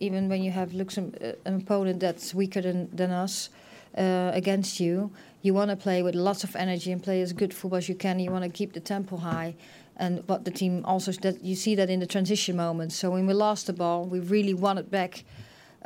even 0.00 0.28
when 0.28 0.42
you 0.42 0.50
have 0.50 0.70
Luxem- 0.70 1.14
uh, 1.22 1.36
an 1.44 1.56
opponent 1.56 2.00
that's 2.00 2.34
weaker 2.34 2.60
than 2.60 2.94
than 2.94 3.10
us 3.10 3.50
uh, 3.96 4.30
against 4.34 4.80
you. 4.80 5.10
You 5.42 5.54
want 5.54 5.70
to 5.70 5.76
play 5.76 6.02
with 6.02 6.16
lots 6.16 6.42
of 6.42 6.56
energy 6.56 6.90
and 6.90 7.00
play 7.02 7.22
as 7.22 7.32
good 7.32 7.54
football 7.54 7.78
as 7.78 7.88
you 7.88 7.94
can. 7.94 8.18
You 8.18 8.32
want 8.32 8.44
to 8.44 8.50
keep 8.50 8.72
the 8.72 8.80
tempo 8.80 9.16
high. 9.16 9.54
And 10.00 10.22
what 10.28 10.44
the 10.44 10.52
team 10.52 10.84
also 10.84 11.10
that 11.10 11.44
you 11.44 11.56
see 11.56 11.74
that 11.74 11.90
in 11.90 11.98
the 12.00 12.06
transition 12.06 12.56
moments. 12.56 12.94
So 12.94 13.10
when 13.10 13.26
we 13.26 13.34
lost 13.34 13.66
the 13.66 13.72
ball, 13.72 14.04
we 14.04 14.20
really 14.20 14.54
won 14.54 14.78
it 14.78 14.90
back 14.90 15.24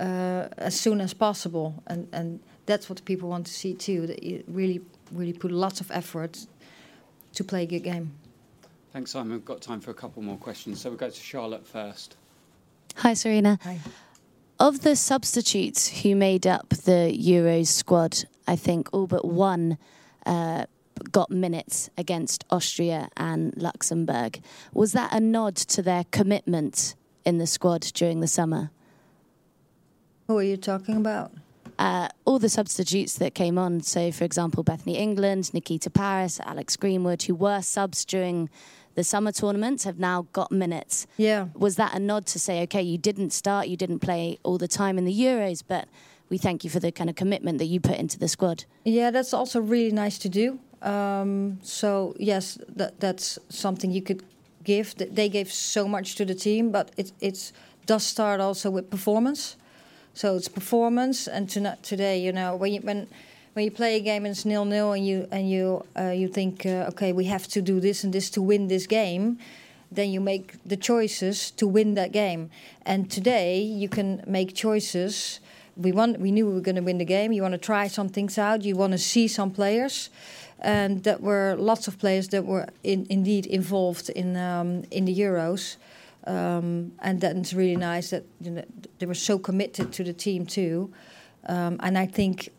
uh, 0.02 0.48
as 0.58 0.78
soon 0.78 1.00
as 1.00 1.14
possible, 1.14 1.82
and 1.86 2.08
and 2.12 2.40
that's 2.66 2.88
what 2.90 3.04
people 3.04 3.28
want 3.28 3.46
to 3.46 3.52
see 3.52 3.74
too. 3.74 4.06
That 4.06 4.22
you 4.22 4.42
really 4.48 4.80
really 5.12 5.32
put 5.32 5.50
lots 5.52 5.80
of 5.80 5.90
effort 5.90 6.46
to 7.34 7.44
play 7.44 7.62
a 7.62 7.66
good 7.66 7.84
game. 7.84 8.12
Thanks, 8.92 9.12
Simon. 9.12 9.32
We've 9.32 9.44
got 9.44 9.62
time 9.62 9.80
for 9.80 9.90
a 9.90 9.94
couple 9.94 10.22
more 10.22 10.36
questions, 10.36 10.80
so 10.80 10.90
we'll 10.90 10.98
go 10.98 11.08
to 11.08 11.20
Charlotte 11.20 11.66
first. 11.66 12.16
Hi, 12.96 13.12
Sarina. 13.12 13.62
Hi. 13.62 13.78
Of 14.60 14.82
the 14.82 14.96
substitutes 14.96 16.02
who 16.02 16.14
made 16.14 16.46
up 16.46 16.68
the 16.68 17.16
Euros 17.18 17.68
squad, 17.68 18.24
I 18.46 18.56
think 18.56 18.88
all 18.92 19.06
but 19.06 19.24
one 19.24 19.78
uh, 20.26 20.66
got 21.10 21.30
minutes 21.30 21.90
against 21.96 22.44
Austria 22.50 23.08
and 23.16 23.54
Luxembourg. 23.56 24.40
Was 24.74 24.92
that 24.92 25.12
a 25.12 25.20
nod 25.20 25.56
to 25.56 25.82
their 25.82 26.04
commitment 26.10 26.94
in 27.24 27.38
the 27.38 27.46
squad 27.46 27.80
during 27.80 28.20
the 28.20 28.28
summer? 28.28 28.70
Who 30.32 30.38
are 30.38 30.42
you 30.42 30.56
talking 30.56 30.96
about? 30.96 31.30
Uh, 31.78 32.08
all 32.24 32.38
the 32.38 32.48
substitutes 32.48 33.16
that 33.16 33.34
came 33.34 33.58
on. 33.58 33.82
So, 33.82 34.10
for 34.10 34.24
example, 34.24 34.62
Bethany 34.62 34.96
England, 34.96 35.52
Nikita 35.52 35.90
Parris, 35.90 36.40
Alex 36.40 36.74
Greenwood, 36.74 37.24
who 37.24 37.34
were 37.34 37.60
subs 37.60 38.06
during 38.06 38.48
the 38.94 39.04
summer 39.04 39.30
tournaments, 39.30 39.84
have 39.84 39.98
now 39.98 40.26
got 40.32 40.50
minutes. 40.50 41.06
Yeah. 41.18 41.48
Was 41.54 41.76
that 41.76 41.92
a 41.92 41.98
nod 41.98 42.24
to 42.28 42.38
say, 42.38 42.62
okay, 42.62 42.80
you 42.80 42.96
didn't 42.96 43.34
start, 43.34 43.68
you 43.68 43.76
didn't 43.76 43.98
play 43.98 44.38
all 44.42 44.56
the 44.56 44.66
time 44.66 44.96
in 44.96 45.04
the 45.04 45.12
Euros, 45.12 45.62
but 45.68 45.86
we 46.30 46.38
thank 46.38 46.64
you 46.64 46.70
for 46.70 46.80
the 46.80 46.90
kind 46.90 47.10
of 47.10 47.16
commitment 47.16 47.58
that 47.58 47.66
you 47.66 47.78
put 47.78 47.98
into 47.98 48.18
the 48.18 48.26
squad? 48.26 48.64
Yeah, 48.86 49.10
that's 49.10 49.34
also 49.34 49.60
really 49.60 49.92
nice 49.92 50.16
to 50.20 50.30
do. 50.30 50.58
Um, 50.80 51.58
so, 51.62 52.14
yes, 52.18 52.56
that, 52.74 53.00
that's 53.00 53.38
something 53.50 53.90
you 53.90 54.00
could 54.00 54.22
give. 54.64 54.94
They 54.96 55.28
gave 55.28 55.52
so 55.52 55.86
much 55.86 56.14
to 56.14 56.24
the 56.24 56.34
team, 56.34 56.72
but 56.72 56.90
it 56.96 57.12
it's, 57.20 57.52
does 57.84 58.02
start 58.02 58.40
also 58.40 58.70
with 58.70 58.88
performance. 58.88 59.56
So 60.14 60.36
it's 60.36 60.48
performance, 60.48 61.26
and 61.26 61.48
to 61.50 61.76
today, 61.82 62.20
you 62.20 62.32
know, 62.32 62.54
when 62.56 62.72
you 62.72 62.80
when 62.80 63.06
when 63.54 63.64
you 63.64 63.70
play 63.70 63.96
a 63.96 64.00
game 64.00 64.24
and 64.26 64.32
it's 64.32 64.44
nil 64.44 64.64
nil, 64.64 64.92
and 64.92 65.06
you 65.06 65.26
and 65.30 65.50
you 65.50 65.84
uh, 65.98 66.10
you 66.10 66.28
think, 66.28 66.66
uh, 66.66 66.90
okay, 66.90 67.12
we 67.12 67.24
have 67.24 67.46
to 67.48 67.62
do 67.62 67.80
this 67.80 68.04
and 68.04 68.12
this 68.12 68.30
to 68.30 68.42
win 68.42 68.68
this 68.68 68.86
game. 68.86 69.38
then 69.94 70.10
you 70.10 70.20
make 70.20 70.56
the 70.64 70.76
choices 70.76 71.50
to 71.52 71.66
win 71.66 71.94
that 71.94 72.12
game. 72.12 72.50
And 72.84 73.10
today 73.10 73.60
you 73.60 73.88
can 73.88 74.22
make 74.26 74.54
choices. 74.54 75.40
We 75.76 75.92
want, 75.92 76.18
we 76.18 76.32
knew 76.32 76.46
we 76.46 76.54
were 76.54 76.60
going 76.60 76.76
to 76.76 76.82
win 76.82 76.98
the 76.98 77.04
game. 77.04 77.32
You 77.32 77.42
want 77.42 77.52
to 77.52 77.58
try 77.58 77.88
some 77.88 78.08
things 78.08 78.38
out. 78.38 78.64
You 78.64 78.76
want 78.76 78.92
to 78.92 78.98
see 78.98 79.28
some 79.28 79.50
players, 79.50 80.10
and 80.60 81.02
that 81.04 81.20
were 81.20 81.56
lots 81.58 81.88
of 81.88 81.98
players 81.98 82.28
that 82.28 82.44
were 82.44 82.68
in, 82.82 83.06
indeed 83.10 83.46
involved 83.46 84.10
in 84.10 84.36
um, 84.36 84.84
in 84.90 85.04
the 85.06 85.18
Euros. 85.18 85.76
Um, 86.26 86.92
and 87.00 87.20
that's 87.20 87.52
really 87.52 87.76
nice 87.76 88.10
that 88.10 88.24
you 88.40 88.52
know, 88.52 88.64
they 88.98 89.06
were 89.06 89.14
so 89.14 89.38
committed 89.38 89.92
to 89.92 90.04
the 90.04 90.12
team 90.12 90.46
too. 90.46 90.92
Um, 91.46 91.78
and 91.80 91.98
I 91.98 92.06
think 92.06 92.50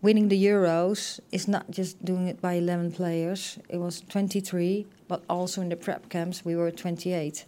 winning 0.00 0.28
the 0.28 0.44
Euros 0.44 1.20
is 1.30 1.46
not 1.46 1.70
just 1.70 2.02
doing 2.04 2.26
it 2.26 2.40
by 2.40 2.54
11 2.54 2.92
players. 2.92 3.58
It 3.68 3.78
was 3.78 4.00
23, 4.08 4.86
but 5.08 5.22
also 5.28 5.60
in 5.60 5.68
the 5.68 5.76
prep 5.76 6.08
camps 6.08 6.44
we 6.44 6.56
were 6.56 6.70
28. 6.70 7.44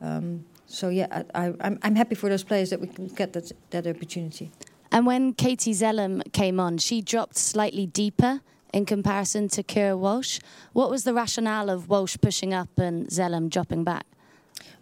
Um, 0.00 0.44
so 0.66 0.90
yeah, 0.90 1.22
I, 1.34 1.54
am 1.62 1.94
happy 1.94 2.14
for 2.14 2.28
those 2.28 2.44
players 2.44 2.70
that 2.70 2.80
we 2.80 2.88
can 2.88 3.06
get 3.08 3.32
that, 3.32 3.52
that 3.70 3.86
opportunity. 3.86 4.50
And 4.90 5.06
when 5.06 5.32
Katie 5.32 5.72
Zelem 5.72 6.22
came 6.32 6.58
on, 6.60 6.78
she 6.78 7.00
dropped 7.00 7.36
slightly 7.36 7.86
deeper 7.86 8.40
in 8.72 8.84
comparison 8.84 9.48
to 9.48 9.62
Keira 9.62 9.98
Walsh. 9.98 10.40
What 10.72 10.90
was 10.90 11.04
the 11.04 11.14
rationale 11.14 11.70
of 11.70 11.88
Walsh 11.88 12.16
pushing 12.20 12.52
up 12.52 12.78
and 12.78 13.06
Zelem 13.08 13.48
dropping 13.48 13.84
back? 13.84 14.06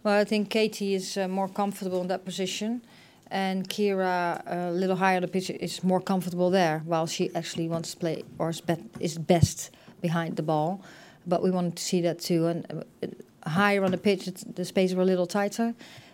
Well, 0.03 0.19
I 0.19 0.23
think 0.23 0.49
Katie 0.49 0.93
is 0.93 1.17
uh, 1.17 1.27
more 1.27 1.49
comfortable 1.49 2.01
in 2.01 2.07
that 2.07 2.23
position, 2.23 2.81
and 3.29 3.67
Keira, 3.67 4.41
uh, 4.45 4.69
a 4.69 4.71
little 4.71 4.95
higher 4.95 5.17
on 5.17 5.21
the 5.21 5.27
pitch, 5.27 5.49
is 5.49 5.83
more 5.83 5.99
comfortable 5.99 6.49
there, 6.49 6.81
while 6.85 7.07
she 7.07 7.29
actually 7.35 7.67
wants 7.67 7.91
to 7.91 7.97
play 7.97 8.23
or 8.37 8.49
is, 8.49 8.61
be- 8.61 8.85
is 8.99 9.17
best 9.17 9.71
behind 10.01 10.35
the 10.37 10.43
ball. 10.43 10.81
But 11.25 11.43
we 11.43 11.51
wanted 11.51 11.75
to 11.75 11.83
see 11.83 12.01
that 12.01 12.19
too. 12.19 12.47
And 12.47 12.85
uh, 13.03 13.49
higher 13.49 13.83
on 13.83 13.91
the 13.91 13.97
pitch, 13.97 14.25
the 14.25 14.63
spaces 14.63 14.95
were 14.95 15.03
a 15.03 15.05
little 15.05 15.27
tighter. 15.27 15.73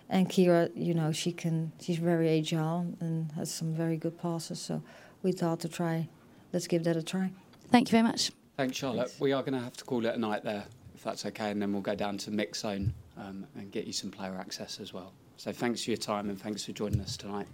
And 0.09 0.29
Keira, 0.29 0.71
you 0.75 0.93
know, 0.93 1.11
she 1.11 1.31
can, 1.31 1.71
she's 1.79 1.97
very 1.97 2.39
agile 2.39 2.87
and 2.99 3.31
has 3.33 3.53
some 3.53 3.73
very 3.73 3.97
good 3.97 4.17
passes. 4.19 4.59
So 4.59 4.81
we 5.21 5.31
thought 5.31 5.59
to 5.61 5.69
try, 5.69 6.07
let's 6.51 6.67
give 6.67 6.83
that 6.85 6.97
a 6.97 7.03
try. 7.03 7.31
Thank 7.69 7.89
you 7.89 7.91
very 7.91 8.03
much. 8.03 8.31
Thanks, 8.57 8.77
Charlotte. 8.77 9.09
Thanks. 9.09 9.19
We 9.19 9.33
are 9.33 9.41
going 9.41 9.53
to 9.53 9.63
have 9.63 9.77
to 9.77 9.85
call 9.85 10.05
it 10.05 10.15
a 10.15 10.17
night 10.17 10.43
there, 10.43 10.65
if 10.95 11.03
that's 11.03 11.25
okay, 11.27 11.51
and 11.51 11.61
then 11.61 11.73
we'll 11.73 11.81
go 11.81 11.95
down 11.95 12.17
to 12.19 12.31
mix 12.31 12.61
zone 12.61 12.93
um, 13.17 13.45
and 13.55 13.71
get 13.71 13.85
you 13.85 13.93
some 13.93 14.11
player 14.11 14.35
access 14.39 14.79
as 14.79 14.93
well. 14.93 15.13
So 15.37 15.51
thanks 15.51 15.83
for 15.83 15.91
your 15.91 15.97
time 15.97 16.29
and 16.29 16.39
thanks 16.39 16.65
for 16.65 16.71
joining 16.71 17.01
us 17.01 17.17
tonight. 17.17 17.47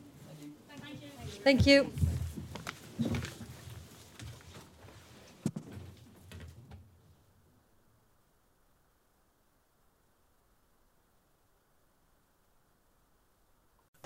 Thank 1.44 1.66
you. 1.66 1.92
Thank 3.00 3.12
you. 3.12 3.30